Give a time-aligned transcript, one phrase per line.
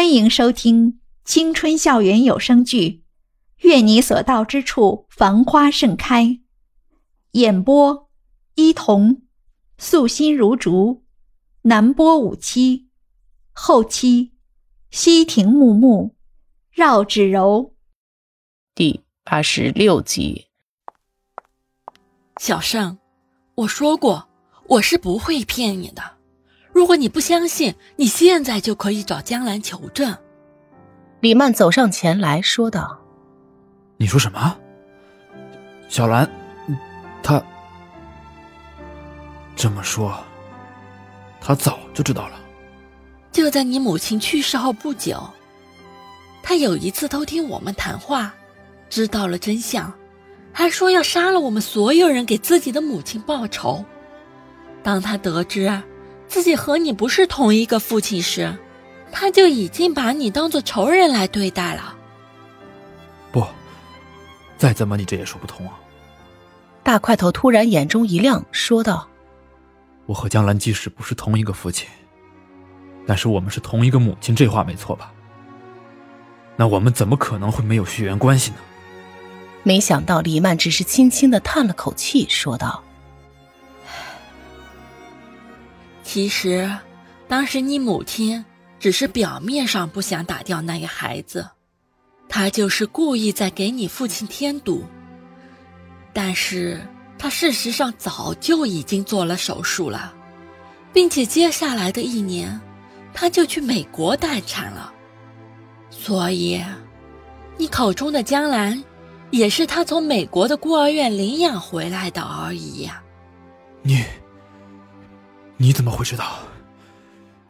[0.00, 2.88] 欢迎收听青春校园有声剧
[3.68, 6.24] 《愿你所到之处繁花盛开》，
[7.32, 8.08] 演播：
[8.54, 9.20] 伊童，
[9.76, 11.04] 素心如竹，
[11.64, 12.88] 南波五七，
[13.52, 14.32] 后期：
[14.90, 16.16] 西亭木木，
[16.70, 17.74] 绕指柔。
[18.74, 20.46] 第八十六集。
[22.40, 22.96] 小盛，
[23.54, 24.30] 我说过，
[24.66, 26.19] 我是不会骗你的。
[26.80, 30.16] 如果你不相信，你现在就可以找江兰求证。
[31.20, 32.98] 李曼走上前来说道
[34.00, 34.56] ：“你说什么？
[35.90, 36.26] 小兰，
[37.22, 37.44] 她
[39.54, 40.24] 这么说，
[41.38, 42.40] 她早就知道了。
[43.30, 45.22] 就在你母亲去世后不久，
[46.42, 48.32] 她有一次偷听我们谈话，
[48.88, 49.92] 知道了真相，
[50.50, 53.84] 还说要杀了我们所有人给自己的母亲报仇。
[54.82, 55.70] 当她得知……”
[56.30, 58.56] 自己和你不是同一个父亲时，
[59.10, 61.96] 他就已经把你当做仇人来对待了。
[63.32, 63.44] 不，
[64.56, 65.74] 再怎么你这也说不通啊！
[66.84, 69.08] 大块头突然眼中一亮，说道
[70.06, 71.88] ：“我和江兰即使不是同一个父亲，
[73.08, 75.12] 但是我们是同一个母亲，这话没错吧？
[76.56, 78.56] 那我们怎么可能会没有血缘关系呢？”
[79.64, 82.82] 没想到李曼只是轻轻的叹了口气，说道。
[86.12, 86.68] 其实，
[87.28, 88.44] 当时你母亲
[88.80, 91.48] 只是表面上不想打掉那个孩子，
[92.28, 94.84] 她就是故意在给你父亲添堵。
[96.12, 96.84] 但是
[97.16, 100.12] 她事实上早就已经做了手术了，
[100.92, 102.60] 并且接下来的一年，
[103.14, 104.92] 她就去美国待产了。
[105.90, 106.60] 所以，
[107.56, 108.82] 你口中的江兰，
[109.30, 113.00] 也是她从美国的孤儿院领养回来的而已呀。
[113.82, 114.04] 你。
[115.62, 116.38] 你怎么会知道？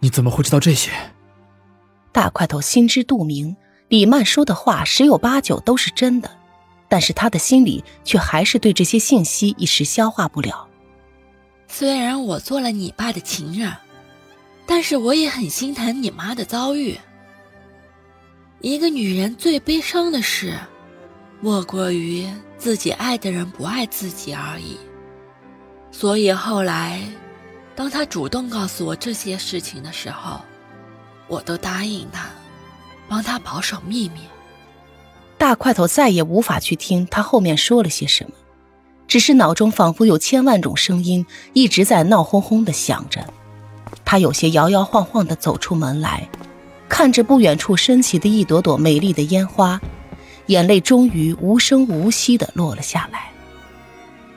[0.00, 0.90] 你怎么会知道这些？
[2.10, 6.28] 大块头心知肚明，李曼说的话十有八九都是真的，
[6.88, 10.66] 但是他的心里却还是对这些信息一时消化不了。
[11.68, 13.72] 虽然我做了你爸的情人，
[14.66, 16.98] 但是我也很心疼你妈的遭遇。
[18.60, 20.58] 一个女人最悲伤的事，
[21.40, 22.28] 莫过于
[22.58, 24.76] 自己爱的人不爱自己而已。
[25.92, 27.00] 所以后来。
[27.80, 30.38] 当他主动告诉我这些事情的时候，
[31.28, 32.26] 我都答应他，
[33.08, 34.20] 帮他保守秘密。
[35.38, 38.32] 大块头再也无法去听他后面说了些什么，
[39.08, 41.24] 只是脑中仿佛有千万种声音
[41.54, 43.26] 一直在闹哄哄的响着。
[44.04, 46.28] 他有些摇摇晃晃的走出门来，
[46.86, 49.80] 看着不远处升起的一朵朵美丽的烟花，
[50.48, 53.30] 眼泪终于无声无息的落了下来。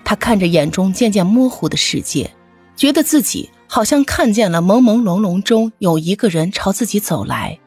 [0.05, 2.33] 他看着眼中渐渐模糊的世界。
[2.75, 7.59] 觉得自己好像看见了朦朦胧胧中有一个人朝自己走来，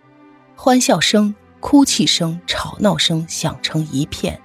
[0.56, 4.40] 欢笑声、哭泣声、吵闹声响成一片。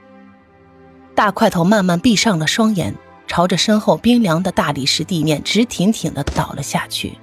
[1.14, 2.96] 大块头慢慢闭上了双眼，
[3.28, 7.18] 朝着身后冰凉的大理石地面直挺挺地倒了下去。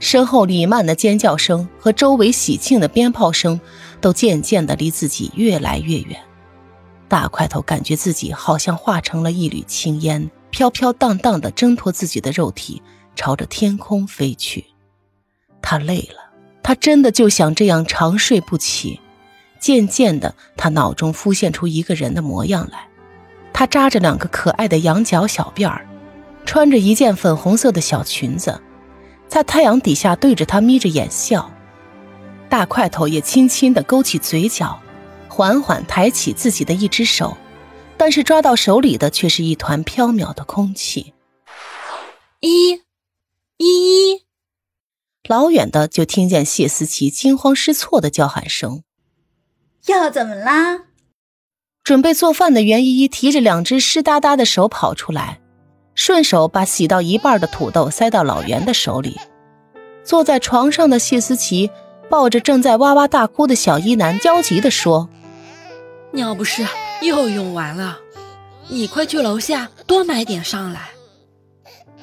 [0.00, 3.58] 身后李曼的尖叫声和周围喜庆的鞭炮声
[4.00, 6.20] 都渐渐地离自己越来越远。
[7.08, 10.30] 大块头感觉自己好像化成了一缕青烟。
[10.54, 12.80] 飘飘荡荡的挣脱自己的肉体，
[13.16, 14.64] 朝着天空飞去。
[15.60, 16.30] 他累了，
[16.62, 19.00] 他真的就想这样长睡不起。
[19.58, 22.86] 渐渐的，他脑中浮现出一个人的模样来。
[23.52, 25.84] 他扎着两个可爱的羊角小辫儿，
[26.46, 28.60] 穿着一件粉红色的小裙子，
[29.26, 31.50] 在太阳底下对着他眯着眼笑。
[32.48, 34.80] 大块头也轻轻地勾起嘴角，
[35.26, 37.36] 缓缓抬起自己的一只手。
[37.96, 41.14] 但是抓到手里的却是一团飘渺的空气。
[42.40, 44.22] 一依依，
[45.28, 48.82] 老远的就听见谢思琪惊慌失措的叫喊声。
[49.86, 50.82] 又怎么啦？
[51.82, 55.40] 准备做饭的袁依依提着两只湿哒哒的手跑出来，
[55.94, 59.18] 顺手把洗到一半的土豆塞到老袁的手里。
[60.02, 61.70] 坐在床上的谢思琪
[62.10, 65.08] 抱着正在哇哇大哭的小一男，焦急地说
[66.12, 66.66] ：“尿不湿。”
[67.04, 67.98] 又用完了，
[68.68, 70.88] 你快去楼下多买点上来。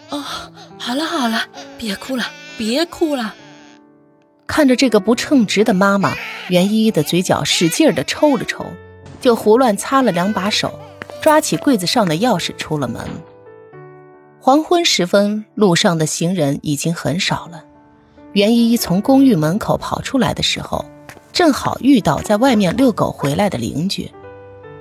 [0.09, 0.23] 哦，
[0.77, 1.45] 好了好了，
[1.77, 2.23] 别哭了，
[2.57, 3.33] 别哭了。
[4.45, 6.13] 看着这个不称职的妈妈，
[6.49, 8.65] 袁依依的嘴角使劲的抽了抽，
[9.19, 10.77] 就胡乱擦了两把手，
[11.21, 13.01] 抓起柜子上的钥匙出了门。
[14.39, 17.63] 黄昏时分，路上的行人已经很少了。
[18.33, 20.85] 袁依依从公寓门口跑出来的时候，
[21.31, 24.11] 正好遇到在外面遛狗回来的邻居。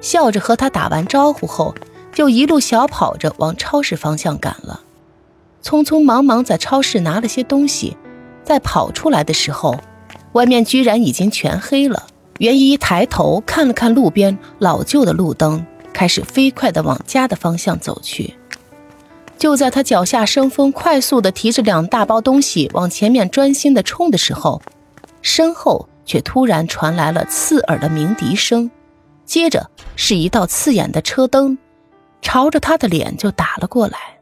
[0.00, 1.74] 笑着和他打完招呼后，
[2.12, 4.80] 就一路小跑着往超市方向赶了。
[5.62, 7.96] 匆匆忙忙在超市拿了些东西，
[8.42, 9.78] 在跑出来的时候，
[10.32, 12.06] 外面居然已经全黑了。
[12.38, 18.34] 袁一抬头看了看路边老旧的路灯，开始飞快地往家的方向走去。
[19.36, 24.62] 就在他脚下生风，快速地提着两大包东西往前面专心地冲的时候，
[25.20, 28.70] 身后却突然传来了刺耳的鸣笛声，
[29.30, 31.56] 接着是一道刺眼的车灯，
[32.20, 34.19] 朝着他的脸就打了过来。